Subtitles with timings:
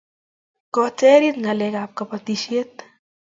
[0.73, 2.73] koterit ngalek ab kabatishiet